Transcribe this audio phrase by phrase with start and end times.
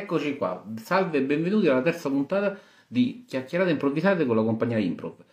[0.00, 2.56] Eccoci qua, salve e benvenuti alla terza puntata
[2.86, 5.24] di Chiacchierate improvvisate con la compagnia Improv.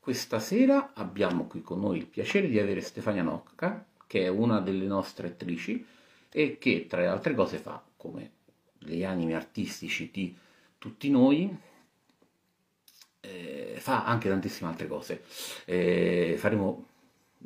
[0.00, 4.58] Questa sera abbiamo qui con noi il piacere di avere Stefania Nocca, che è una
[4.58, 5.86] delle nostre attrici
[6.32, 8.32] e che tra le altre cose fa, come
[8.76, 10.36] gli animi artistici di
[10.78, 11.56] tutti noi,
[13.20, 15.22] eh, fa anche tantissime altre cose.
[15.64, 16.86] Eh, faremo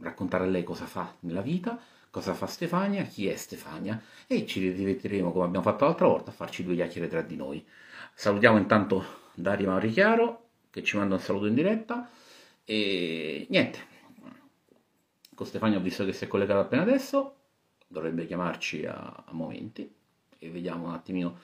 [0.00, 1.78] raccontare a lei cosa fa nella vita,
[2.10, 6.34] cosa fa Stefania, chi è Stefania e ci divertiremo come abbiamo fatto l'altra volta a
[6.34, 7.64] farci due chiacchiere tra di noi.
[8.14, 12.10] Salutiamo intanto Dario Maurichiaro che ci manda un saluto in diretta
[12.64, 13.88] e niente.
[15.34, 17.36] Con Stefania ho visto che si è collegato appena adesso,
[17.86, 19.90] dovrebbe chiamarci a, a momenti
[20.38, 21.38] e vediamo un attimino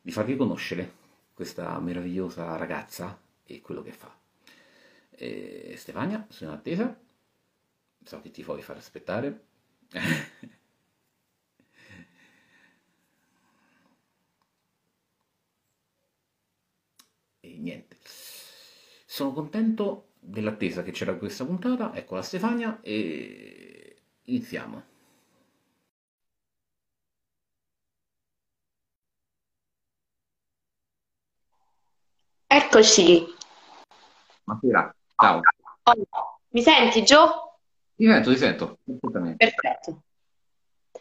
[0.00, 1.04] di farvi conoscere
[1.34, 4.14] questa meravigliosa ragazza e quello che fa.
[5.10, 6.98] E Stefania, sono in attesa.
[8.04, 9.44] So che ti vuoi far aspettare.
[17.40, 17.96] E niente.
[19.06, 21.94] Sono contento dell'attesa che c'era questa puntata.
[21.94, 24.94] Ecco la Stefania e iniziamo.
[32.48, 33.24] Eccoci.
[34.44, 35.40] Buonasera, ciao.
[35.84, 37.45] Oh, mi senti, Gio?
[37.96, 38.78] Ti sento, ti sento.
[39.36, 40.02] Perfetto.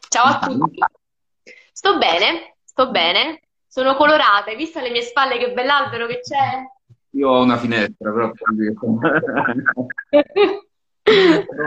[0.07, 0.79] Ciao a tutti.
[1.73, 3.41] Sto bene, sto bene.
[3.67, 4.49] Sono colorata.
[4.49, 6.63] Hai visto alle mie spalle che bell'albero che c'è?
[7.11, 8.45] Io ho una finestra, però Però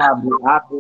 [0.05, 0.77] apre, apre,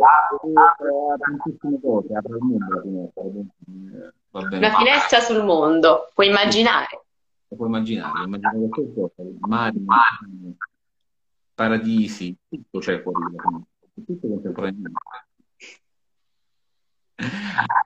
[0.54, 3.22] apre tantissime cose, apre il mondo la finestra.
[3.22, 4.66] eh, Va bene.
[4.66, 7.02] Una finestra sul mondo, puoi immaginare.
[7.48, 9.84] Puoi immaginare, immaginare qualsiasi cosa, mari,
[11.54, 13.18] paradisi, tutto c'è fuori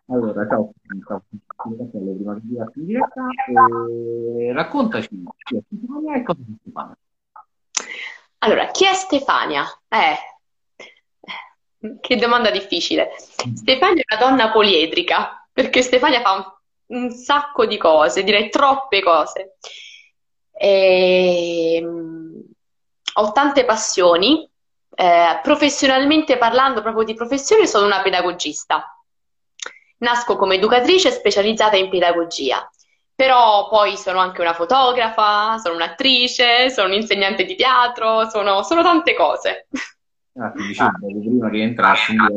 [0.06, 0.72] Allora, ciao,
[1.06, 1.22] ciao,
[1.56, 6.98] prima di in diretta, e raccontaci chi è Stefania e cosa è Stefania.
[8.38, 9.64] Allora, chi è Stefania?
[9.88, 10.16] Eh,
[12.00, 13.10] che domanda difficile.
[13.54, 16.32] Stefania è una donna poliedrica, perché Stefania fa
[16.86, 19.56] un, un sacco di cose, direi troppe cose.
[20.52, 22.42] Ehm,
[23.14, 24.50] ho tante passioni.
[24.94, 28.96] Eh, professionalmente parlando, proprio di professione, sono una pedagogista.
[29.98, 32.68] Nasco come educatrice specializzata in pedagogia,
[33.14, 39.14] però poi sono anche una fotografa, sono un'attrice, sono un'insegnante di teatro, sono, sono tante
[39.14, 39.68] cose.
[40.34, 42.28] Ah, ti dicevo prima che entrassi una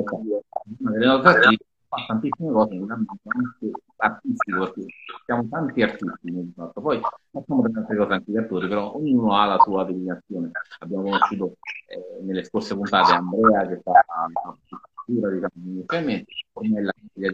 [0.92, 4.86] delle nostre attrici fa tantissime cose in ambito anche artistico, perché
[5.26, 6.82] siamo tanti artisti di fatto.
[6.82, 7.00] Poi
[7.32, 10.52] facciamo tante cose anche gli attori, però ognuno ha la sua declinazione.
[10.80, 11.58] Abbiamo conosciuto
[11.88, 17.32] eh, nelle scorse puntate Andrea che fa la diciamo, inizialmente, Ornella che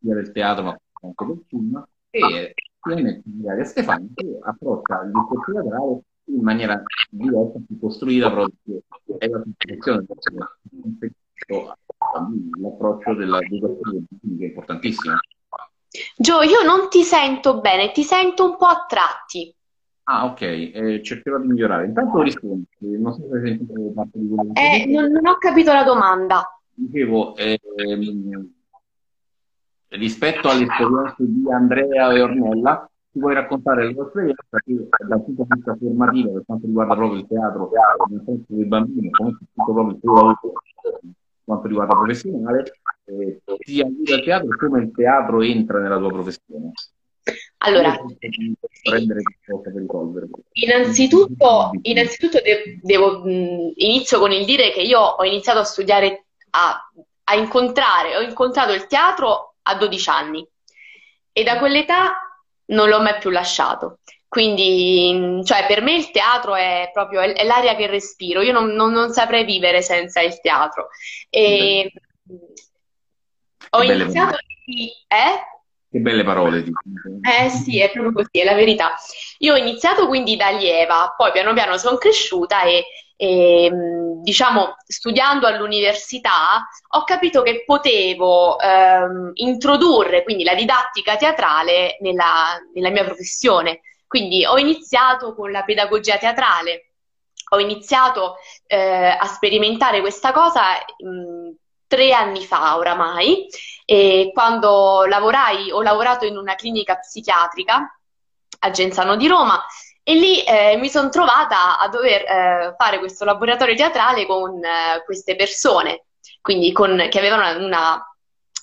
[0.00, 5.52] sia del teatro ma anche del film, e finalmente magari a Stefano che approccia discorso
[5.52, 8.82] teatrale in maniera diversa, più costruita proprio
[9.18, 10.06] è la situazione
[12.60, 14.04] l'approccio dell'educazione
[14.38, 15.16] che è importantissimo.
[16.16, 19.52] Gio, io non ti sento bene, ti sento un po' a tratti.
[20.04, 21.86] Ah, ok, eh, cercherò di migliorare.
[21.86, 25.72] Intanto rispondo, non so se hai sentito parte di quello Eh, non, non ho capito
[25.72, 26.60] la domanda.
[26.72, 28.50] dicevo, ehm,
[29.88, 35.42] rispetto all'esperienza di Andrea e Ornella, ti vuoi raccontare la tua esperienza che dal punto
[35.42, 37.70] di vista formativo, per quanto riguarda proprio il teatro,
[38.08, 40.52] nel senso dei bambini, comunque tutto proprio il tuo lavoro
[41.48, 42.62] quanto riguarda professionale,
[43.06, 43.40] eh,
[43.80, 46.72] aiuta il teatro come il teatro entra nella tua professione.
[47.58, 47.98] Allora,
[50.52, 56.26] innanzitutto, innanzitutto de- devo, mh, inizio con il dire che io ho iniziato a studiare,
[56.50, 56.90] a,
[57.24, 60.46] a incontrare, ho incontrato il teatro a 12 anni
[61.32, 62.12] e da quell'età
[62.66, 64.00] non l'ho mai più lasciato.
[64.28, 68.42] Quindi, cioè, per me il teatro è proprio è, è l'aria che respiro.
[68.42, 70.88] Io non, non- non saprei vivere senza il teatro.
[71.30, 71.90] E
[73.70, 74.36] ho iniziato.
[74.66, 75.56] Eh?
[75.90, 76.82] Che belle parole, dico.
[77.22, 78.94] Eh sì, è proprio così, è la verità.
[79.38, 82.84] Io ho iniziato quindi da allieva, poi piano piano sono cresciuta e,
[83.16, 83.70] e,
[84.22, 92.90] diciamo, studiando all'università ho capito che potevo ehm, introdurre quindi la didattica teatrale nella, nella
[92.90, 93.80] mia professione.
[94.08, 96.92] Quindi ho iniziato con la pedagogia teatrale,
[97.50, 101.50] ho iniziato eh, a sperimentare questa cosa mh,
[101.86, 103.46] tre anni fa oramai
[104.32, 107.98] quando lavorai, ho lavorato in una clinica psichiatrica
[108.60, 109.64] a Genzano di Roma
[110.02, 115.02] e lì eh, mi sono trovata a dover eh, fare questo laboratorio teatrale con eh,
[115.04, 116.06] queste persone,
[116.40, 118.02] quindi con- che avevano una,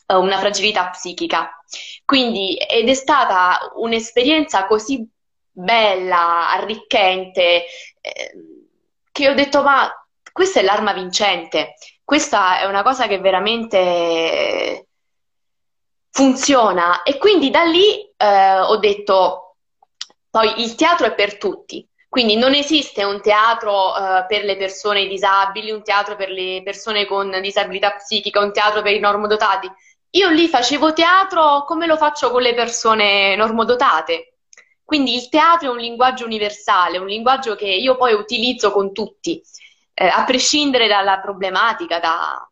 [0.07, 1.51] una fragilità psichica.
[2.03, 5.07] Quindi, ed è stata un'esperienza così
[5.56, 7.66] bella, arricchente,
[8.02, 8.34] eh,
[9.12, 9.90] che ho detto, ma
[10.31, 14.88] questa è l'arma vincente, questa è una cosa che veramente
[16.12, 17.04] funziona.
[17.04, 19.56] E quindi da lì eh, ho detto,
[20.30, 21.88] poi il teatro è per tutti.
[22.10, 27.06] Quindi non esiste un teatro uh, per le persone disabili, un teatro per le persone
[27.06, 29.69] con disabilità psichica, un teatro per i normodotati.
[30.12, 34.35] Io lì facevo teatro come lo faccio con le persone normodotate.
[34.86, 39.42] Quindi il teatro è un linguaggio universale, un linguaggio che io poi utilizzo con tutti,
[39.96, 42.48] eh, a prescindere dalla problematica, da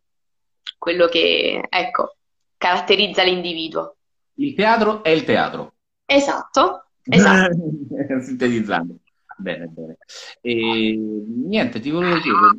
[0.80, 2.16] quello che, ecco,
[2.58, 3.98] caratterizza l'individuo.
[4.36, 5.76] Il teatro è il teatro.
[6.06, 7.56] Esatto, esatto.
[8.20, 8.96] Sintetizzando.
[9.38, 9.98] Bene, bene.
[10.42, 12.58] E, niente, ti volevo chiedere,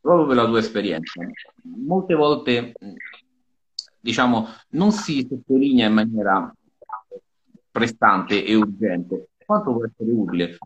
[0.00, 1.20] proprio per la tua esperienza,
[1.62, 2.72] molte volte,
[4.00, 6.54] diciamo, non si sottolinea in maniera
[7.78, 10.58] prestante e urgente quanto può essere utile,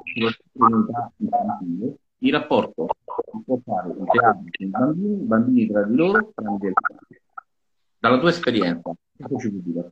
[2.19, 6.33] il rapporto che può fare il teatro con i bambini, i bambini tra di loro,
[6.35, 6.75] tramite il
[8.01, 8.93] Dalla tua esperienza,
[9.23, 9.89] cosa ci vuoi dire?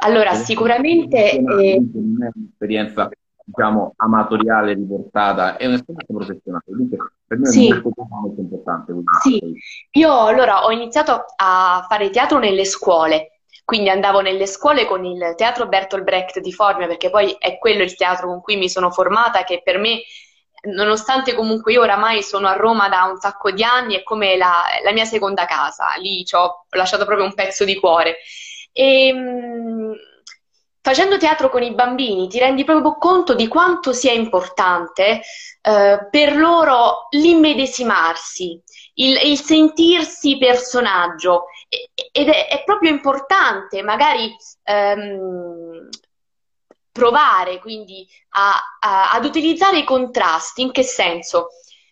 [0.00, 1.40] Allora, sicuramente...
[1.40, 3.08] Non è un'esperienza
[3.44, 7.70] diciamo, amatoriale riportata, è un'esperienza professionale, quindi per me sì.
[7.70, 8.94] è molto, molto importante.
[9.22, 9.40] Sì,
[9.92, 13.37] io allora ho iniziato a fare teatro nelle scuole,
[13.68, 17.82] quindi andavo nelle scuole con il teatro Bertolt Brecht di Formia, perché poi è quello
[17.82, 20.00] il teatro con cui mi sono formata, che per me,
[20.70, 24.62] nonostante comunque io oramai sono a Roma da un sacco di anni, è come la,
[24.82, 28.16] la mia seconda casa, lì ci ho lasciato proprio un pezzo di cuore.
[28.72, 29.92] E, ehm,
[30.80, 35.20] facendo teatro con i bambini ti rendi proprio conto di quanto sia importante
[35.60, 38.62] eh, per loro l'immedesimarsi,
[38.94, 45.88] il, il sentirsi personaggio ed è, è, proprio importante magari ehm,
[46.90, 50.62] provare quindi a, a, ad utilizzare i contrasti.
[50.62, 51.48] In che senso?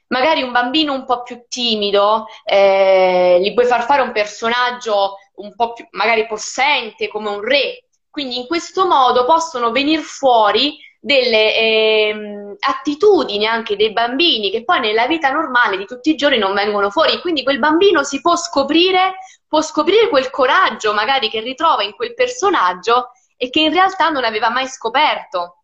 [0.09, 5.55] Magari un bambino un po' più timido, eh, gli puoi far fare un personaggio un
[5.55, 11.55] po' più magari possente come un re, quindi in questo modo possono venire fuori delle
[11.55, 16.53] eh, attitudini anche dei bambini che poi nella vita normale di tutti i giorni non
[16.53, 17.21] vengono fuori.
[17.21, 19.15] Quindi quel bambino si può scoprire,
[19.47, 24.25] può scoprire quel coraggio magari che ritrova in quel personaggio e che in realtà non
[24.25, 25.63] aveva mai scoperto.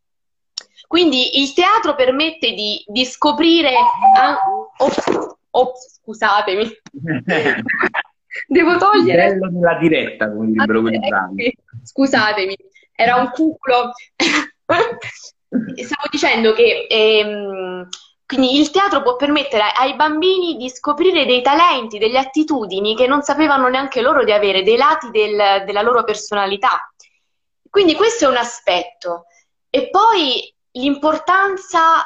[0.86, 3.72] Quindi il teatro permette di, di scoprire...
[4.16, 4.94] Ah, oh,
[5.50, 6.70] oh, scusatemi.
[8.46, 9.24] Devo togliere...
[9.24, 11.58] Il bello della diretta, come direbbero quelli bravi.
[11.82, 12.54] Scusatemi,
[12.94, 13.92] era un culo.
[15.84, 17.88] Stavo dicendo che ehm,
[18.26, 23.22] quindi il teatro può permettere ai bambini di scoprire dei talenti, delle attitudini che non
[23.22, 26.90] sapevano neanche loro di avere, dei lati del, della loro personalità.
[27.68, 29.26] Quindi questo è un aspetto.
[29.68, 32.02] E poi l'importanza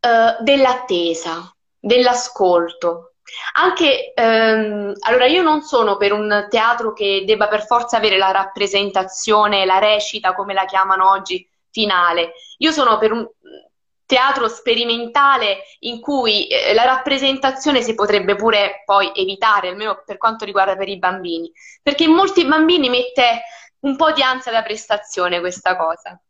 [0.00, 3.14] eh, dell'attesa, dell'ascolto.
[3.54, 8.32] Anche, ehm, allora io non sono per un teatro che debba per forza avere la
[8.32, 12.32] rappresentazione, la recita, come la chiamano oggi, finale.
[12.58, 13.28] Io sono per un
[14.10, 20.44] teatro sperimentale in cui eh, la rappresentazione si potrebbe pure poi evitare, almeno per quanto
[20.44, 21.48] riguarda per i bambini,
[21.80, 23.42] perché in molti bambini mette
[23.80, 26.20] un po' di ansia da prestazione questa cosa.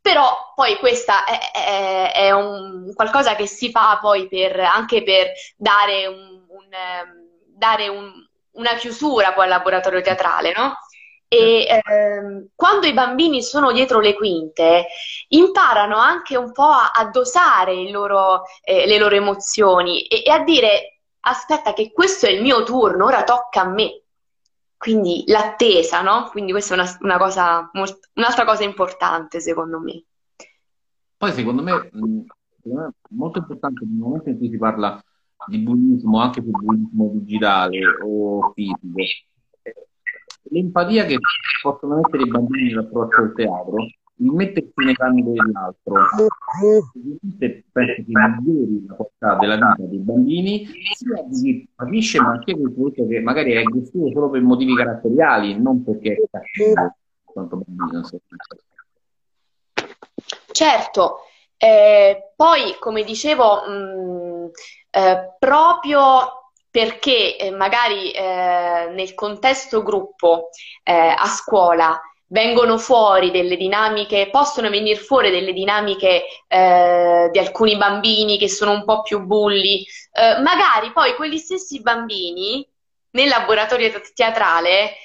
[0.00, 5.32] Però poi questa è, è, è un, qualcosa che si fa poi per, anche per
[5.54, 10.78] dare, un, un, ehm, dare una chiusura poi al laboratorio teatrale, no?
[11.28, 14.86] E ehm, quando i bambini sono dietro le quinte,
[15.28, 20.44] imparano anche un po' a, a dosare loro, eh, le loro emozioni e, e, a
[20.44, 24.02] dire: aspetta, che questo è il mio turno, ora tocca a me.
[24.76, 26.28] Quindi l'attesa, no?
[26.30, 30.04] Quindi questa è una, una cosa, un'altra cosa importante secondo me.
[31.16, 31.90] Poi secondo me, è
[33.10, 35.02] molto importante nel momento in cui si parla
[35.46, 39.00] di bullismo, anche più bullismo digitale o fisico,
[40.50, 41.18] l'empatia che
[41.62, 43.76] possono mettere i bambini nell'approccio al teatro
[44.18, 45.94] il mettersi nei panni dell'altro.
[46.94, 52.30] Ovviamente penso che migliori la qualità della vita dei bambini sia di chi capisce ma
[52.30, 56.96] anche quel prodotto che magari è aggressivo solo per motivi caratteriali non perché è cattivo
[57.24, 58.02] quanto bambino
[60.52, 61.18] certo.
[61.58, 64.50] Eh, poi come dicevo mh,
[64.90, 66.45] eh, proprio
[66.76, 70.50] perché eh, magari eh, nel contesto gruppo
[70.82, 77.78] eh, a scuola vengono fuori delle dinamiche, possono venire fuori delle dinamiche eh, di alcuni
[77.78, 82.68] bambini che sono un po' più bulli, eh, magari poi quegli stessi bambini
[83.12, 84.96] nel laboratorio teatrale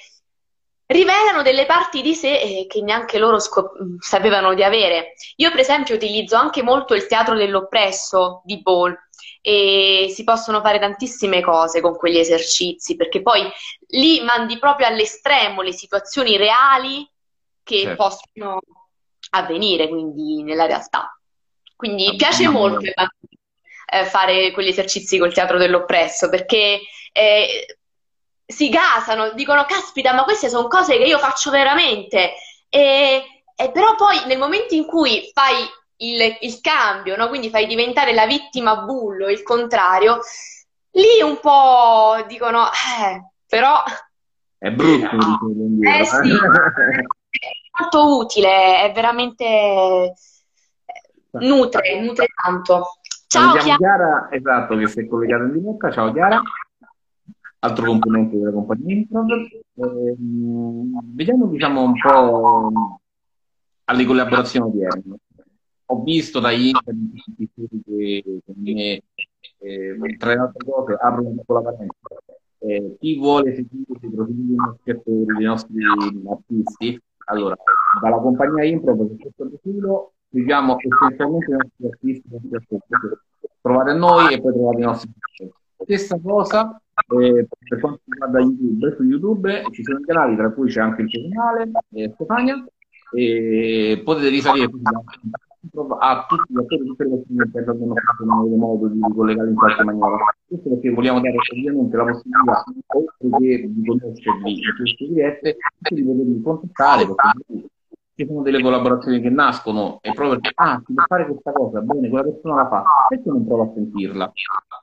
[0.84, 5.14] rivelano delle parti di sé eh, che neanche loro scop- sapevano di avere.
[5.36, 8.94] Io, per esempio, utilizzo anche molto il teatro dell'oppresso di Ball
[9.44, 13.42] e si possono fare tantissime cose con quegli esercizi, perché poi
[13.88, 17.06] lì mandi proprio all'estremo le situazioni reali
[17.64, 17.96] che certo.
[17.96, 18.60] possono
[19.30, 21.18] avvenire, quindi nella realtà.
[21.74, 22.52] Quindi ah, piace no.
[22.52, 26.80] molto eh, fare quegli esercizi col teatro dell'oppresso, perché
[27.12, 27.76] eh,
[28.46, 32.34] si gasano, dicono caspita, ma queste sono cose che io faccio veramente.
[32.68, 35.66] E, e però poi nel momento in cui fai
[36.02, 37.28] il, il cambio, no?
[37.28, 40.18] quindi fai diventare la vittima bullo, il contrario,
[40.92, 43.82] lì un po' dicono, eh, però...
[44.58, 45.16] È brutto.
[45.16, 45.38] No.
[45.80, 49.44] Eh sì, è molto utile, è veramente...
[49.44, 50.14] Eh,
[51.32, 52.98] nutre, nutre tanto.
[53.26, 53.76] Ciao Chiara.
[53.76, 55.90] Chiara, esatto, che si è collegata in diretta.
[55.90, 56.42] Ciao Chiara
[57.64, 59.30] altro componente della compagnia Improv.
[59.30, 60.16] Eh,
[61.14, 63.00] vediamo diciamo un po'
[63.84, 65.16] alle collaborazioni odierne.
[65.92, 69.02] Ho visto da internet che, che
[69.58, 71.90] eh, tra le altre cose apro una piccola parentesi.
[72.60, 77.56] Eh, chi vuole seguire i profili dei nostri dei nostri artisti, allora,
[78.00, 82.94] dalla compagnia Improv su questo profilo seguiamo essenzialmente i nostri artisti, i nostri artisti.
[83.60, 85.60] Trovate noi e poi trovate i nostri artisti.
[85.82, 86.80] Stessa cosa
[87.20, 91.02] eh, per quanto riguarda YouTube, su YouTube ci sono i canali, tra cui c'è anche
[91.02, 92.64] il tuo canale, eh, Stefania,
[93.14, 94.70] e potete risalire
[95.72, 99.54] a tutti gli attori, tutte le che abbiano fatto non avete modo di collegare in
[99.54, 100.16] qualche maniera.
[100.46, 105.56] Questo perché vogliamo dare ovviamente la possibilità, oltre che di conoscerli in queste dirette,
[105.88, 107.70] di poterli contattare, perché
[108.22, 111.80] ci sono delle collaborazioni che nascono e proprio perché, ah, si può fare questa cosa,
[111.80, 114.32] bene, quella persona la fa, perché non provo a sentirla?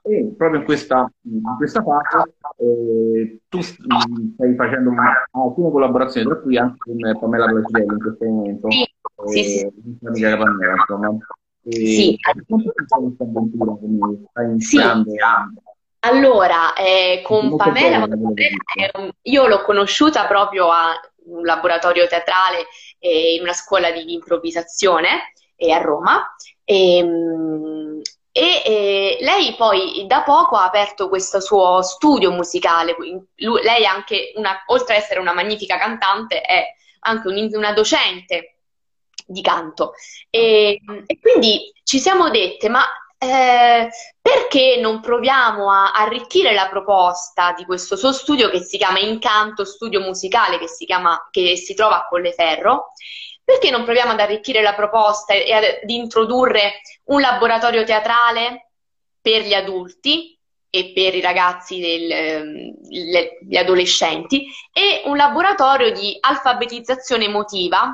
[0.03, 4.91] E proprio in questa, in questa fase eh, tu stai facendo
[5.31, 8.91] alcune collaborazioni, tra cui anche con Pamela Brasidelli in questo momento, sì, eh,
[9.25, 10.05] sì, sì.
[10.05, 11.17] amica Pamela, insomma.
[11.63, 12.17] E sì.
[12.47, 15.09] Quanto questa avventura come stai iniziando?
[15.11, 15.17] Sì.
[16.01, 18.07] Allora, eh, con Pamela,
[19.23, 22.67] io l'ho conosciuta proprio a un laboratorio teatrale
[22.99, 26.35] eh, in una scuola di improvvisazione eh, a Roma.
[26.63, 28.01] E, ehm,
[28.31, 32.95] e eh, lei poi da poco ha aperto questo suo studio musicale.
[33.35, 36.63] Lui, lei anche, una, oltre ad essere una magnifica cantante, è
[36.99, 38.59] anche un, una docente
[39.25, 39.93] di canto.
[40.29, 42.83] E, e, quindi ci siamo dette, ma
[43.21, 43.89] eh,
[44.21, 49.65] perché non proviamo a arricchire la proposta di questo suo studio che si chiama Incanto
[49.65, 52.93] Studio Musicale, che si, chiama, che si trova a Colleferro?
[53.43, 58.69] Perché non proviamo ad arricchire la proposta e ad introdurre un laboratorio teatrale
[59.21, 62.73] per gli adulti e per i ragazzi, del, ehm,
[63.47, 67.91] gli adolescenti, e un laboratorio di alfabetizzazione emotiva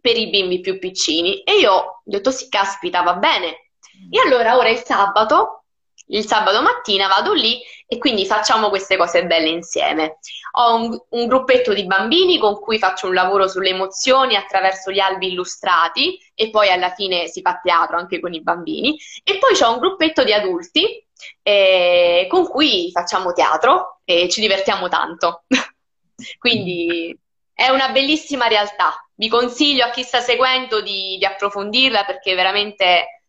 [0.00, 1.42] per i bimbi più piccini.
[1.42, 3.71] E io ho detto sì, caspita, va bene,
[4.12, 5.64] e allora ora è sabato,
[6.08, 10.18] il sabato mattina vado lì e quindi facciamo queste cose belle insieme.
[10.58, 14.98] Ho un, un, gruppetto di bambini con cui faccio un lavoro sulle emozioni attraverso gli
[14.98, 18.98] albi illustrati e poi alla fine si fa teatro anche con i bambini.
[19.24, 21.02] E poi ho un gruppetto di adulti
[21.42, 25.44] eh, con cui facciamo teatro e ci divertiamo tanto.
[26.38, 27.18] quindi
[27.54, 28.92] è una bellissima realtà.
[29.14, 33.21] Vi consiglio a chi sta seguendo di, di approfondirla perché veramente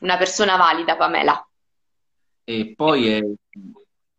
[0.00, 1.46] una persona valida, Pamela.
[2.44, 3.24] E poi è,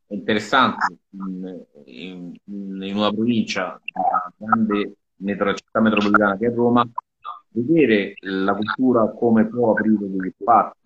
[0.10, 6.88] interessante in, in, in, una provincia, una grande metro, città metropolitana che è Roma,
[7.50, 10.77] vedere la cultura come può aprire degli spazi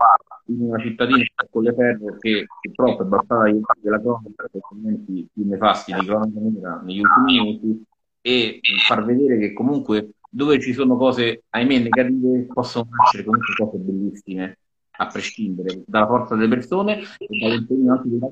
[0.48, 4.62] in una cittadina con le ferro che purtroppo è bastata agli occhi della cronaca per
[4.62, 7.84] commenti più nefasti di cronaca nera negli ultimi minuti
[8.22, 13.78] e far vedere che comunque dove ci sono cose, ahimè, negative, possono nascere comunque cose
[13.78, 14.58] bellissime
[15.02, 18.30] a prescindere dalla forza delle persone e dall'impegno anche della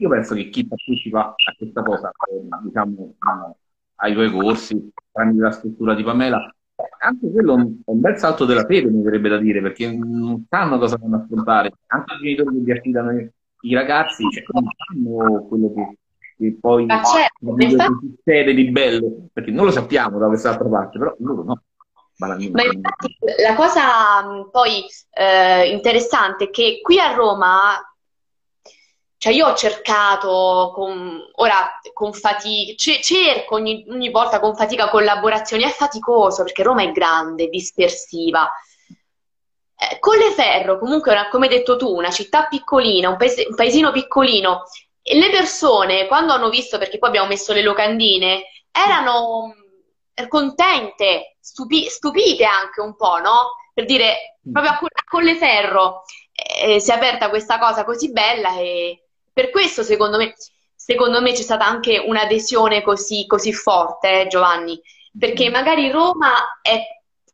[0.00, 2.12] io penso che chi partecipa a questa cosa,
[2.62, 3.14] diciamo,
[3.96, 6.54] ai tuoi corsi, tramite la struttura di Pamela,
[7.00, 10.78] anche quello è un bel salto della fede, mi verrebbe da dire, perché non sanno
[10.78, 11.72] cosa vanno a affrontare.
[11.86, 13.10] Anche i genitori che vi affidano
[13.62, 15.98] i ragazzi, cioè, non sanno quello che,
[16.36, 17.56] che poi certo,
[17.98, 21.62] succede di bello, perché non lo sappiamo da quest'altra parte, però loro no.
[22.18, 27.80] Ma infatti la cosa poi eh, interessante è che qui a Roma,
[29.16, 35.62] cioè io ho cercato, con, ora con fatica, cerco ogni, ogni, volta con fatica collaborazioni,
[35.62, 38.50] è faticoso perché Roma è grande, dispersiva.
[39.76, 44.64] Eh, Colleferro, comunque, come hai detto tu, una città piccolina, un, paese, un paesino piccolino,
[45.02, 49.54] le persone, quando hanno visto, perché poi abbiamo messo le locandine, erano
[50.26, 53.56] contente, stupi- stupite anche un po', no?
[53.72, 56.02] Per dire, proprio a, a Colleferro
[56.32, 60.34] eh, si è aperta questa cosa così bella e per questo secondo me,
[60.74, 64.78] secondo me c'è stata anche un'adesione così, così forte, eh, Giovanni,
[65.16, 66.80] perché magari Roma è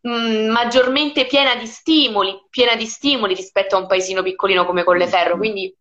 [0.03, 4.85] mh, mm, maggiormente piena di stimoli, piena di stimoli rispetto a un paesino piccolino come
[4.85, 5.75] Colleferro, quindi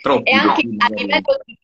[0.00, 1.56] Troppi e anche a livello di,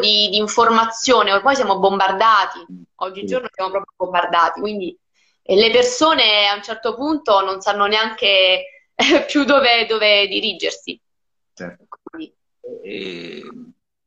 [0.00, 2.64] di, di, informazione, ormai siamo bombardati,
[2.96, 4.96] oggigiorno siamo proprio bombardati, quindi
[5.44, 8.64] le persone a un certo punto non sanno neanche
[9.28, 11.00] più dove, dove dirigersi.
[11.54, 11.86] Certo.
[12.82, 13.42] E,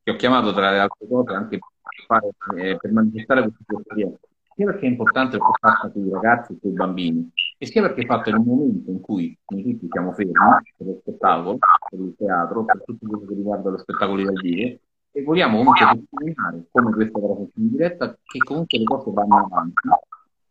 [0.04, 4.20] ti ho chiamato tra le altre cose anche per, fare, eh, per manifestare questa esperienza,
[4.56, 7.82] sia perché è importante il contatto con i ragazzi e con i bambini, e sia
[7.82, 10.32] perché è fatto in un momento in cui noi tutti siamo fermi
[10.77, 11.58] per lo spettacolo,
[11.89, 14.80] per il teatro, per tutto quello che riguarda lo spettacolo dal vivo,
[15.12, 19.88] e vogliamo comunque testimoniare, come questa trasmissione in diretta, che comunque le cose vanno avanti,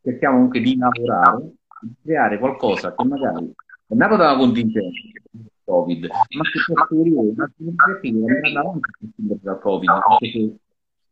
[0.05, 3.51] cerchiamo comunque di lavorare, di creare qualcosa che magari
[3.87, 5.01] è nato da una contingenza,
[5.65, 8.09] Covid, ma che può seguire una contingenza che
[8.45, 8.81] andrà avanti
[9.17, 10.57] dal Covid, perché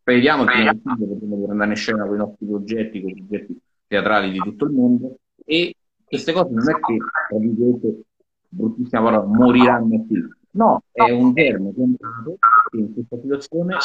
[0.01, 4.39] speriamo che potremo andare in scena con i nostri progetti, con i progetti teatrali di
[4.39, 6.97] tutto il mondo, e queste cose non è che,
[7.29, 8.03] tra virgolette,
[8.49, 10.29] bruttissima parola, moriranno qui.
[10.55, 12.37] No, è un germe che è nato
[12.71, 13.79] che in questa situazione ha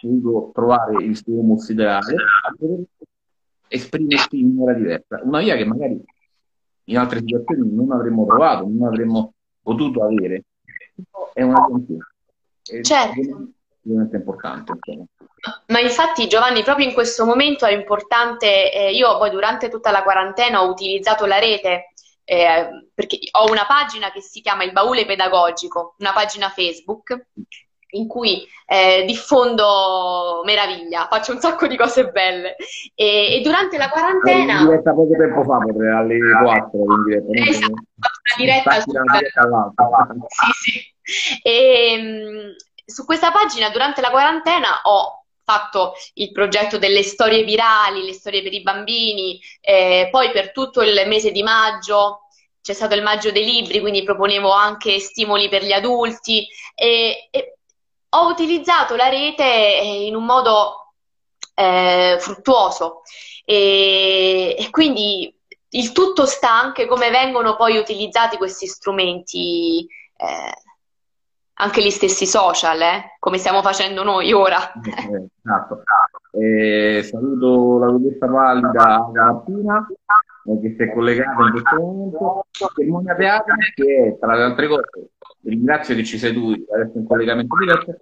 [0.00, 2.14] dovuto trovare il suo humus ideale
[3.74, 5.20] esprimersi in maniera diversa.
[5.22, 6.00] Una via che magari
[6.84, 10.44] in altre situazioni non avremmo trovato, non avremmo potuto avere.
[11.32, 13.20] È una via certo.
[13.82, 14.72] È importante.
[14.72, 15.04] Insomma.
[15.66, 20.02] Ma infatti Giovanni, proprio in questo momento è importante, eh, io poi durante tutta la
[20.02, 21.92] quarantena ho utilizzato la rete
[22.24, 27.26] eh, perché ho una pagina che si chiama Il Baule Pedagogico, una pagina Facebook
[27.94, 32.56] in cui eh, diffondo meraviglia, faccio un sacco di cose belle
[32.94, 34.60] e, e durante la quarantena...
[34.60, 37.50] In diretta poco tempo fa, potrei alle 4 in diretta.
[37.50, 38.90] Esatto, una diretta, su...
[38.90, 40.08] diretta
[40.62, 40.70] sì,
[41.02, 41.40] sì.
[41.42, 42.50] E, mm,
[42.84, 48.42] su questa pagina durante la quarantena ho fatto il progetto delle storie virali, le storie
[48.42, 52.20] per i bambini, eh, poi per tutto il mese di maggio
[52.64, 57.53] c'è stato il maggio dei libri, quindi proponevo anche stimoli per gli adulti e, e
[58.14, 60.92] ho utilizzato la rete eh, in un modo
[61.54, 63.02] eh, fruttuoso
[63.44, 65.34] e, e quindi
[65.70, 70.62] il tutto sta anche come vengono poi utilizzati questi strumenti eh,
[71.56, 73.16] anche gli stessi social, eh?
[73.18, 74.72] come stiamo facendo noi ora.
[74.72, 75.82] Eh, esatto.
[76.32, 79.86] Eh, saluto la dottoressa Valida Martina
[80.46, 82.46] eh, che si è collegata in questo momento.
[82.50, 84.82] Cerimonia Teatro che è tra le altre cose,
[85.44, 87.96] ringrazio che ci sei tu adesso in collegamento diretto,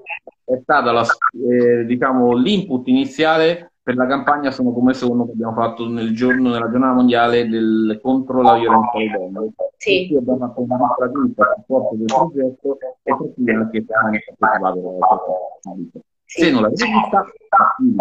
[0.44, 5.55] è stata la, eh, diciamo, l'input iniziale per la campagna Sono come sono che abbiamo
[5.55, 9.52] fatto nel giorno, nella giornata mondiale del, contro la violenza alle donne.
[9.76, 10.07] Sì.
[10.07, 14.59] Quindi abbiamo fatto una nostra vita a supporto del progetto e per cui anche partecipato
[14.59, 15.98] alla vita.
[16.24, 17.26] Se non l'avete vista,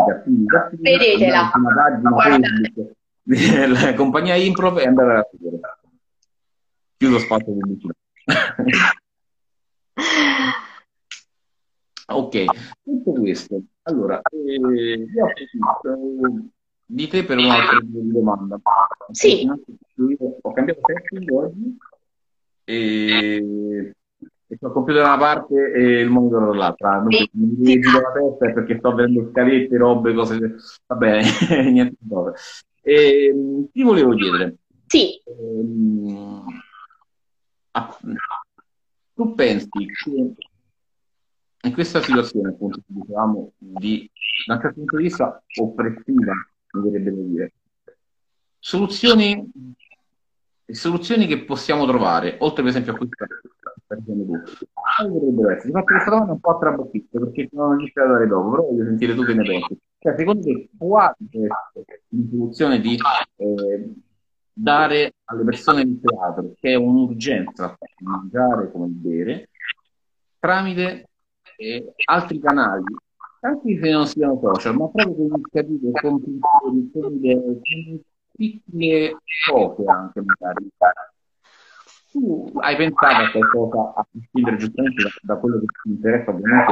[0.08, 1.52] attività, vedetela.
[1.56, 2.92] Una pagina Facebook
[3.24, 5.60] della compagnia Improv e andare a vedere.
[6.98, 7.94] Chiuso spazio pubblicità.
[12.08, 12.46] Ok,
[12.84, 16.52] tutto questo allora, eh, io approfitto
[16.86, 18.60] di te per un'altra domanda.
[19.12, 19.50] Sì.
[20.42, 21.78] Ho cambiato setting oggi
[22.64, 23.94] e, e
[24.48, 27.00] il computer da una parte e il monitor dall'altra.
[27.00, 27.30] Non sì.
[27.34, 30.56] mi giro la testa perché sto vedendo scalette, robe, cose.
[30.86, 31.24] Va bene,
[31.72, 32.34] niente di nuovo.
[32.84, 33.34] E,
[33.72, 34.56] ti volevo chiedere.
[34.86, 35.20] Sì.
[35.26, 36.46] Ehm,
[39.22, 40.34] tu pensi che
[41.64, 44.10] in questa situazione, appunto, dicevamo, di,
[44.48, 46.34] da un certo punto di vista oppressiva,
[46.72, 47.54] mi verrebbe da dire,
[48.58, 49.52] soluzioni,
[50.66, 53.28] soluzioni che possiamo trovare, oltre per esempio a questa
[53.86, 55.68] quali potrebbero essere?
[55.68, 58.50] Ti faccio questa domanda un po' a trabocchetto, perché non ho iniziato a dare dopo,
[58.50, 59.78] però voglio sentire tu che ne pensi.
[60.00, 61.48] Cioè, secondo te, quale essere
[62.10, 62.98] una soluzione di
[63.36, 63.94] eh,
[64.54, 69.50] dare alle persone del teatro, che è un'urgenza mangiare come bere,
[70.40, 71.08] tramite
[71.58, 72.84] eh, altri canali,
[73.42, 76.22] anche se non siano social, ma proprio con iniziative con
[78.36, 79.18] piccole,
[79.50, 80.70] cose anche magari.
[82.12, 86.72] Tu hai pensato a qualcosa a prescindere giustamente da, da, quello che ti interessa, ovviamente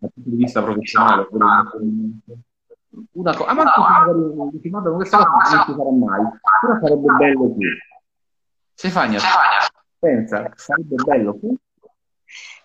[0.00, 1.28] dal punto di vista professionale,
[3.12, 7.12] una cosa, ma anche se magari ma questa cosa non si farà mai, però sarebbe
[7.12, 7.66] bello qui.
[8.74, 9.20] Stefania,
[9.98, 11.56] pensa, sarebbe bello qui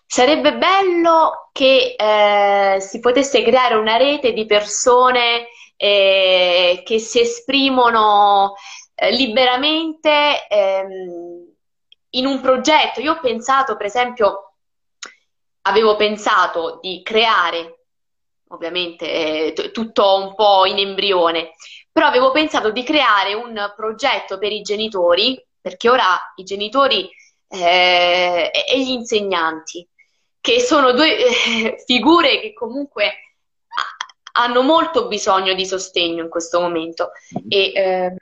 [0.07, 8.53] sarebbe bello che eh, si potesse creare una rete di persone eh, che si esprimono
[8.95, 11.45] eh, liberamente ehm,
[12.11, 13.01] in un progetto.
[13.01, 14.53] Io ho pensato, per esempio,
[15.63, 17.76] avevo pensato di creare,
[18.49, 21.53] ovviamente eh, tutto un po' in embrione,
[21.91, 27.09] però avevo pensato di creare un progetto per i genitori, perché ora i genitori
[27.49, 29.87] eh, e gli insegnanti,
[30.39, 33.13] che sono due eh, figure che comunque
[34.33, 37.11] hanno molto bisogno di sostegno in questo momento.
[37.49, 38.15] E, ehm,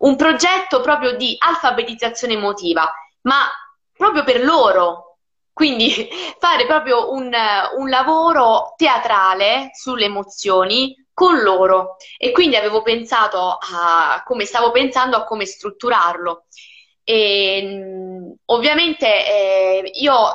[0.00, 2.90] un progetto proprio di alfabetizzazione emotiva,
[3.22, 3.46] ma
[3.96, 5.09] proprio per loro.
[5.52, 6.08] Quindi
[6.38, 7.32] fare proprio un,
[7.76, 15.16] un lavoro teatrale sulle emozioni con loro e quindi avevo pensato a come stavo pensando
[15.16, 16.46] a come strutturarlo.
[17.04, 20.30] E, ovviamente eh, io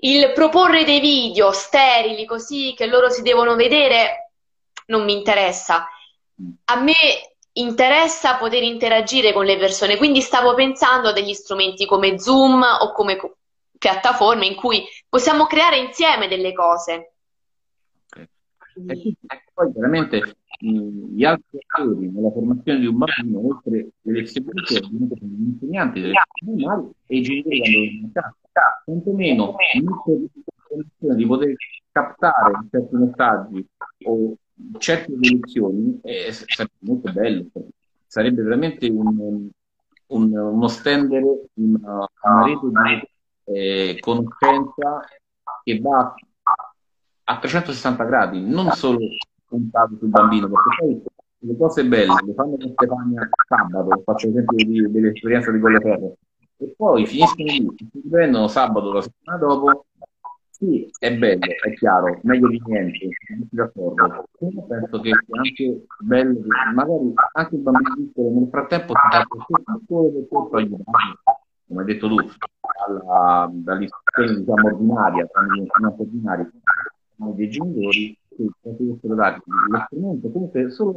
[0.00, 4.32] il proporre dei video sterili così che loro si devono vedere
[4.86, 5.88] non mi interessa.
[6.66, 6.94] A me
[7.52, 12.92] interessa poter interagire con le persone, quindi stavo pensando a degli strumenti come Zoom o
[12.92, 13.18] come
[13.78, 17.12] piattaforme in cui possiamo creare insieme delle cose.
[18.08, 18.28] Okay.
[18.86, 19.16] E
[19.52, 25.48] poi veramente gli altri attori nella formazione di un bambino, oltre alle che sono gli
[25.48, 28.34] insegnanti delle normali e i genitori in casa,
[28.84, 29.54] quantomeno
[30.98, 31.54] di poter
[31.92, 33.68] captare certi messaggi
[34.04, 34.36] o
[34.78, 37.46] certe lezioni eh, sarebbe molto bello,
[38.06, 39.48] sarebbe veramente un,
[40.06, 43.08] un, uno stendere una, una rete di
[43.46, 45.00] eh, conoscenza
[45.62, 46.14] che va
[47.24, 48.98] a 360 gradi, non solo
[49.46, 51.02] puntato sul bambino, perché poi
[51.38, 56.16] le cose belle le fanno con Stefania sabato, faccio esempio di, dell'esperienza di Colleferro,
[56.58, 59.86] e poi finiscono lì, si riprendono sabato la settimana dopo
[60.50, 64.24] sì, è bello, è chiaro, meglio di niente, non d'accordo.
[64.38, 66.40] Io penso che sia anche bello
[66.74, 71.18] magari anche il bambino piccolo nel frattempo si fa solo per questo aiutare,
[71.68, 72.16] come hai detto tu,
[72.86, 76.50] alla, dall'istruzione diciamo ordinaria, tramite l'insegnante ordinario,
[77.16, 80.96] dei genitori, che potessero dare lo strumento, comunque solo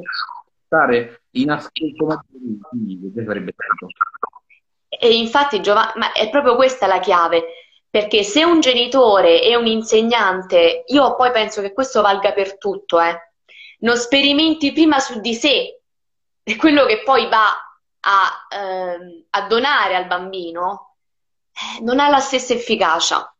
[0.65, 3.87] stare in ascolto maggiore di che sarebbe tanto.
[4.87, 7.43] E infatti Giovanni, ma è proprio questa la chiave
[7.89, 12.99] perché se un genitore e un insegnante, io poi penso che questo valga per tutto,
[13.01, 13.31] eh,
[13.79, 15.81] non sperimenti prima su di sé
[16.57, 17.45] quello che poi va
[18.01, 20.88] a, eh, a donare al bambino,
[21.81, 23.33] non ha la stessa efficacia.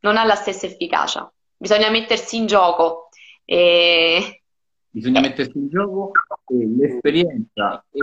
[0.00, 1.30] Non ha la stessa efficacia.
[1.56, 3.08] Bisogna mettersi in gioco.
[3.44, 4.42] E...
[4.90, 6.12] Bisogna mettersi in gioco
[6.46, 8.00] e l'esperienza e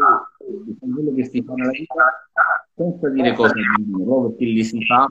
[0.80, 2.28] quello che si fa nella vita
[2.76, 5.08] senza dire cose al bambino, proprio perché li si fa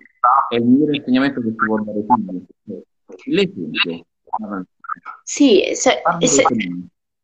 [0.49, 3.35] è il migliore insegnamento che si può dare ai figli.
[3.35, 4.07] L'esempio.
[5.23, 6.45] Sì, se, se,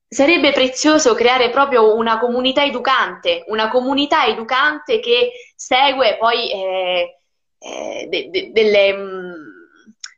[0.09, 7.17] sarebbe prezioso creare proprio una comunità educante, una comunità educante che segue poi eh,
[7.59, 9.33] eh, de, de, delle, mm,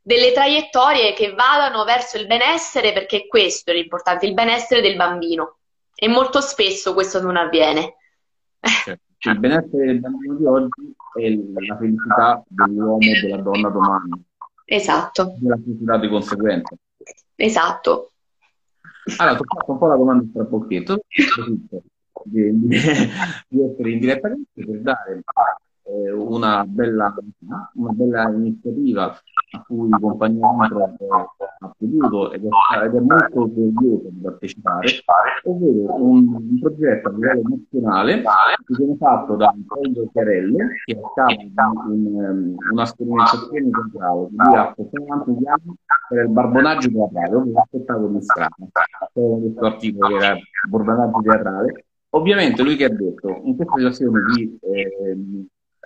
[0.03, 5.59] delle traiettorie che vadano verso il benessere, perché questo è l'importante, il benessere del bambino.
[5.94, 7.96] E molto spesso questo non avviene.
[8.61, 9.03] Certo.
[9.20, 11.29] Il benessere del bambino di oggi è
[11.61, 14.24] la felicità dell'uomo e della donna domani.
[14.64, 15.35] Esatto.
[15.42, 16.77] E la felicità di conseguenza.
[17.35, 18.12] Esatto.
[19.16, 21.01] Allora, ti ho fatto un po' la domanda tra pocchetto,
[22.24, 22.79] di, di,
[23.48, 25.22] di essere indirettamente per dare
[25.88, 27.14] eh, una, bella,
[27.74, 29.16] una bella iniziativa
[29.51, 34.88] a cui Compagnia Nitro ha potuto ed ed è molto orgoglioso di partecipare,
[35.44, 41.01] ovvero un, un, progetto a livello nazionale che viene fatto da Antonio Chiarello, che è
[41.12, 44.29] stato un, um, una sperimentazione centrale
[44.74, 45.77] che avanti gli anni
[46.09, 48.55] per il barbonaggio teatrale, ovvero lo spettacolo di strada.
[49.12, 50.37] Questo articolo che era
[50.68, 51.85] barbonaggio teatrale.
[52.11, 55.16] Ovviamente lui che ha detto, in questa situazione di, eh,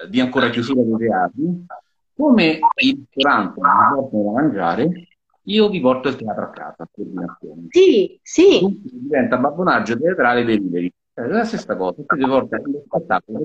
[0.08, 1.66] di ancora chiusura dei teatri,
[2.14, 5.08] come il ristorante mi portano da mangiare,
[5.46, 7.66] io vi porto il teatro a casa, coordinazione.
[7.70, 8.60] Sì, sì.
[8.60, 10.92] Dunque diventa babbonaggio teatrale delivery.
[11.14, 13.44] È la stessa cosa, tu ti porta lo spettacolo,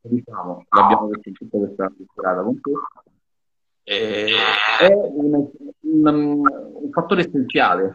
[0.00, 2.70] diciamo, l'abbiamo detto in tutta questa serata con te,
[3.84, 4.26] eh,
[4.80, 5.48] è un,
[5.80, 7.90] un, un, fattore essenziale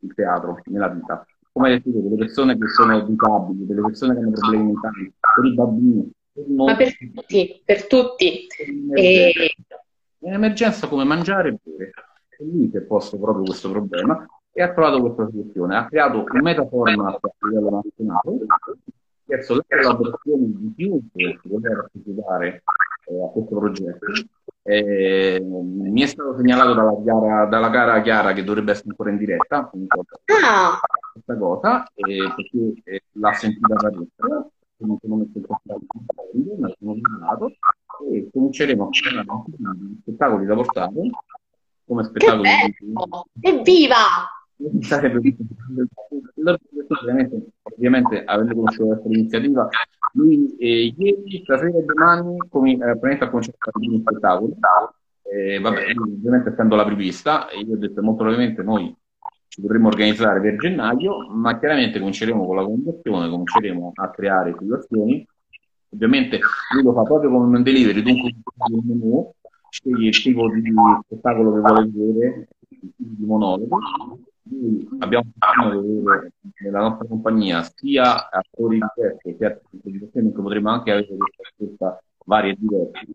[0.00, 1.26] il teatro nella vita.
[1.50, 5.44] Come hai detto delle persone che sono disabili, delle persone che hanno problemi mentali, per
[5.44, 6.12] i bambini,
[6.56, 8.46] ma per tutti, per tutti.
[8.94, 9.54] E...
[10.18, 11.90] In emergenza come mangiare e bere.
[12.28, 15.76] È lì che posto proprio questo problema e ha trovato questa soluzione.
[15.76, 18.46] Ha creato un metaformat a livello nazionale
[19.32, 22.62] chiesto la collaborazione di chiunque voleva partecipare
[23.06, 24.06] eh, a questo progetto
[24.64, 29.16] Eh, mi è stato segnalato dalla, Chiara, dalla cara Chiara che dovrebbe essere ancora in
[29.16, 30.80] diretta ah.
[31.12, 35.80] questa cosa eh, perché eh, l'ha sentita da destra quindi sono messo il contatto
[36.58, 37.52] ma sono segnalato
[38.10, 39.24] e cominceremo a fare
[40.00, 41.10] spettacoli da portare
[41.84, 42.48] come spettacoli
[43.40, 43.96] evviva!
[46.86, 49.68] Ovviamente, ovviamente avendo conosciuto questa iniziativa
[50.12, 54.54] lui eh, ieri, stasera e domani come, eh, ha cominciato gli spettacoli
[55.22, 58.94] eh, vabbè, ovviamente essendo la prevista io ho detto molto probabilmente noi
[59.48, 65.26] ci dovremmo organizzare per gennaio ma chiaramente cominceremo con la comunicazione cominceremo a creare situazioni
[65.92, 66.40] ovviamente
[66.74, 68.34] lui lo fa proprio come un delivery dunque
[68.70, 69.32] un menù
[69.70, 70.72] sceglie il tipo di
[71.04, 73.78] spettacolo che vuole vedere di monologo
[74.44, 80.70] noi abbiamo bisogno di avere nella nostra compagnia sia attori diversi che soddisfazioni che potremmo
[80.70, 81.16] anche avere
[81.56, 83.06] questa varie e diverse.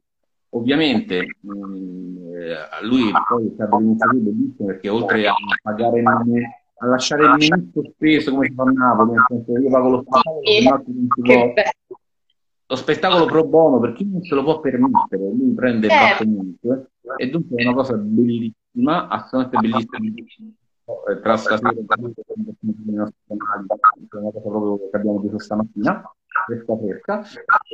[0.52, 6.42] Ovviamente mh, eh, lui poi è stato un'iniziativa bellissima perché oltre a pagare menù,
[6.78, 10.04] a lasciare il menù sospeso come si fa a Napoli, nel senso io pago lo
[10.04, 11.54] spettacolo,
[12.70, 16.18] lo spettacolo pro bono per chi non se lo può permettere, lui prende il eh.
[16.18, 20.52] comunque e dunque è una cosa bellissima, assolutamente bellissima
[21.10, 26.14] eh, tra stasera e nostri canali, è una cosa proprio che abbiamo preso stamattina,
[26.46, 27.24] fresca fresca,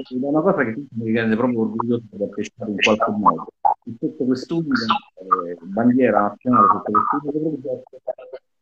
[0.10, 3.48] ed è una cosa che mi rende proprio orgoglioso di partecipare in qualche modo.
[3.86, 8.02] In sotto quest'unica eh, bandiera nazionale, sotto quest'unica progetto,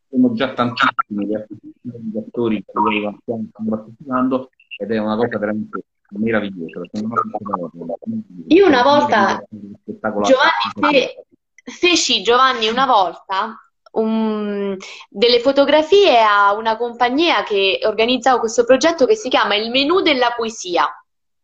[0.09, 6.81] sono già tantissimi gli attori che loro stanno partecipando ed è una cosa veramente meravigliosa.
[8.47, 9.43] Io una volta,
[10.21, 11.07] Giovanni,
[11.63, 13.55] feci Giovanni una volta
[13.93, 14.77] un,
[15.09, 20.33] delle fotografie a una compagnia che organizzava questo progetto che si chiama Il menù della
[20.35, 20.87] poesia.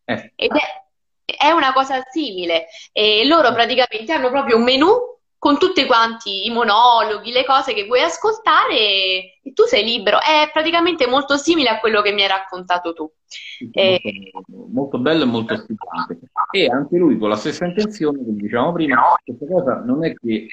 [0.06, 0.34] Eh.
[0.36, 2.68] Ed è, è, una cosa simile.
[2.92, 7.86] E loro praticamente hanno proprio un menù con tutti quanti i monologhi, le cose che
[7.86, 10.18] vuoi ascoltare e, tu sei libero.
[10.18, 13.12] È praticamente molto simile a quello che mi hai raccontato tu.
[13.60, 14.32] Molto, eh,
[14.72, 16.20] molto bello e molto stimolante.
[16.52, 20.48] E anche lui con la stessa intenzione, come dicevamo prima, questa cosa non è che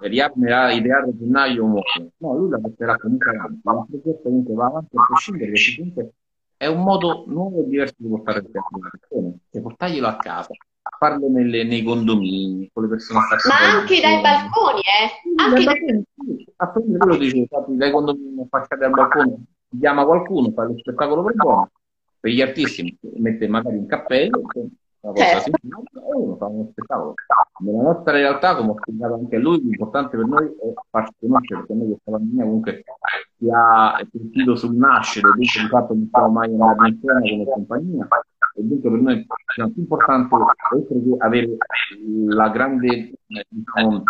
[0.00, 2.12] riaprirà ideato a gennaio muore.
[2.18, 3.94] No, lui la porterà comunque avanti.
[3.94, 6.12] Il progetto comunque va avanti a prescindere che comunque
[6.56, 8.80] è un modo nuovo e diverso di portare il teatro
[9.50, 10.50] cioè portarglielo a casa,
[10.98, 15.42] farlo nelle, nei condomini, con le persone Ma anche dai balconi, eh?
[15.42, 16.96] Anche dai balconi, sì.
[16.98, 19.44] Quello dicevo, dai condomini affacciati al balcone,
[19.78, 21.70] chiama qualcuno, fa lo spettacolo per buono,
[22.20, 24.42] per gli artisti mette magari un cappello,
[25.00, 25.50] una cosa certo.
[25.50, 27.14] e uno fa uno spettacolo.
[27.60, 31.60] Nella nostra realtà, come ho spiegato anche a lui, l'importante per noi è farci conoscere,
[31.60, 32.84] perché noi questa pandemia comunque
[33.38, 37.44] si ha sentito sul nascere, dunque di fatto non siamo mai andati in scena come
[37.44, 38.08] compagnia,
[38.58, 41.56] e dunque per noi è più importante, oltre che avere
[42.28, 43.12] la grande
[43.48, 44.02] diciamo,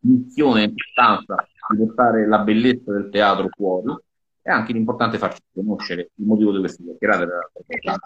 [0.00, 1.36] missione e importanza
[1.68, 3.94] di portare la bellezza del teatro fuori,
[4.42, 7.26] è anche l'importante farci conoscere il motivo di queste chiacchierate,
[7.64, 7.96] perché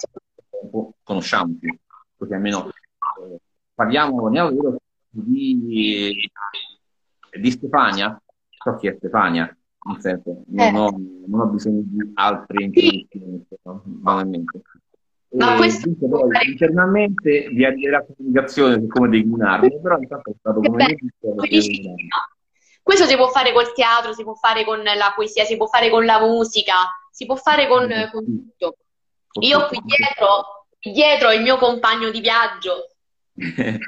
[1.02, 1.74] conosciamo più
[2.14, 3.40] così almeno eh,
[3.74, 4.76] parliamo, parliamo
[5.08, 6.30] di,
[7.32, 9.56] di Stefania, so chi è Stefania,
[9.86, 10.78] nel senso, non, eh.
[10.78, 10.90] ho,
[11.26, 13.46] non ho, bisogno di altre introduzioni,
[13.84, 14.62] banalmente.
[15.30, 16.46] Ma questo poi, fare...
[16.46, 20.96] internamente vi arriverà comunicazione su come declinarlo, però intanto è stato come
[22.82, 25.90] questo si può fare col teatro, si può fare con la poesia, si può fare
[25.90, 28.76] con la musica, si può fare con, con tutto.
[29.40, 30.56] Io qui dietro
[30.92, 32.90] dietro il mio compagno di viaggio,
[33.34, 33.78] che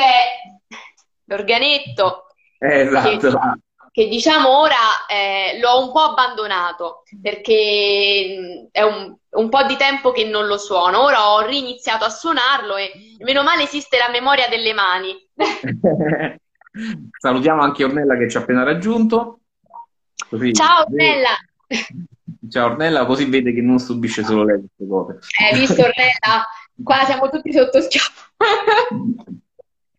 [0.00, 0.24] è
[1.24, 2.26] l'organetto.
[2.58, 3.30] Eh, esatto.
[3.30, 3.62] Che,
[3.94, 10.10] che diciamo ora eh, l'ho un po' abbandonato perché è un, un, po' di tempo
[10.10, 11.04] che non lo suono.
[11.04, 15.14] Ora ho riniziato a suonarlo e meno male esiste la memoria delle mani.
[17.20, 19.38] Salutiamo anche Ornella che ci ha appena raggiunto.
[20.28, 21.30] Così, Ciao Ornella!
[22.50, 25.18] Ciao Ornella, così vede che non subisce solo lei queste cose.
[25.40, 26.44] Hai visto Ornella?
[26.82, 28.32] Qua siamo tutti sotto schiaffo.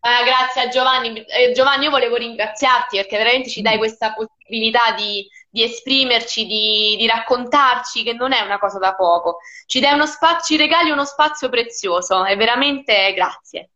[0.00, 1.24] Ah, grazie a Giovanni.
[1.24, 6.96] Eh, Giovanni, io volevo ringraziarti perché veramente ci dai questa possibilità di, di esprimerci, di,
[6.98, 9.38] di, raccontarci, che non è una cosa da poco.
[9.66, 13.70] Ci dai uno spazio, ci regali uno spazio prezioso e veramente grazie.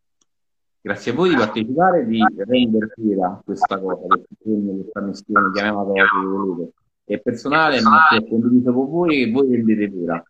[0.82, 6.72] Grazie a voi di partecipare, di rendere fiera questa cosa, questa missione, chiamiamola come volete
[7.14, 10.22] è personale, ma è condiviso con voi e voi rendete vera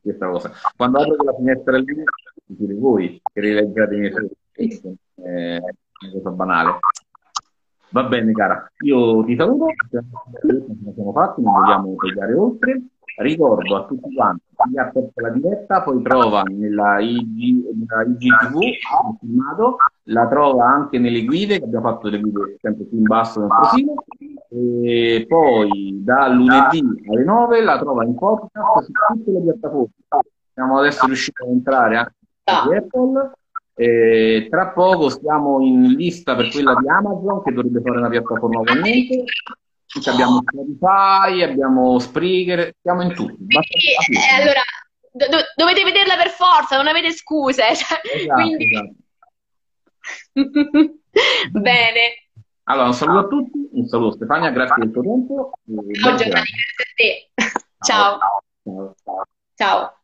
[0.00, 0.52] questa cosa.
[0.76, 2.04] Quando apro la finestra lì,
[2.54, 4.12] siete voi che rileggiate i miei
[4.52, 4.94] scritti.
[5.14, 6.78] È una cosa banale.
[7.90, 8.70] Va bene, cara.
[8.84, 9.66] Io ti saluto.
[10.94, 12.82] Siamo fatti, non vogliamo tagliare oltre.
[13.14, 18.56] Ricordo a tutti quanti, chi ha perso la diretta poi trova nella, IG, nella IGTV
[18.62, 23.02] il filmato, la trova anche nelle guide, che abbiamo fatto delle guide sempre qui in
[23.02, 24.04] basso nel profilo,
[24.48, 29.92] e poi da lunedì alle 9 la trova in podcast su tutte le piattaforme.
[30.54, 33.32] Siamo adesso riusciti ad entrare anche su Apple.
[33.74, 38.60] E tra poco siamo in lista per quella di Amazon che dovrebbe fare una piattaforma
[38.60, 39.24] ugualmente
[40.04, 43.44] abbiamo Spotify, abbiamo Spreaker, siamo in tutti.
[43.48, 44.60] E, eh, allora,
[45.10, 47.62] do, dovete vederla per forza, non avete scuse.
[47.74, 48.70] Cioè, esatto, quindi...
[48.70, 48.94] esatto.
[51.60, 52.00] Bene.
[52.64, 55.50] Allora, un saluto a tutti, un saluto a Stefania, grazie del tuo tempo.
[56.00, 57.30] Ciao Giovanni, grazie a te.
[57.80, 58.18] Ciao.
[59.54, 60.01] Ciao.